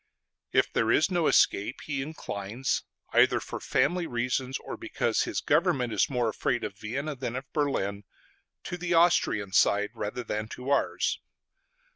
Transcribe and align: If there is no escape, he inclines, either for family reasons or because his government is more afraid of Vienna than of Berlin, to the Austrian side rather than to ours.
If 0.51 0.73
there 0.73 0.91
is 0.91 1.11
no 1.11 1.27
escape, 1.27 1.81
he 1.83 2.01
inclines, 2.01 2.81
either 3.13 3.39
for 3.39 3.59
family 3.59 4.07
reasons 4.07 4.57
or 4.57 4.75
because 4.75 5.25
his 5.25 5.41
government 5.41 5.93
is 5.93 6.09
more 6.09 6.27
afraid 6.29 6.63
of 6.63 6.75
Vienna 6.75 7.15
than 7.15 7.35
of 7.35 7.53
Berlin, 7.53 8.05
to 8.63 8.77
the 8.77 8.95
Austrian 8.95 9.51
side 9.53 9.91
rather 9.93 10.23
than 10.23 10.47
to 10.47 10.71
ours. 10.71 11.19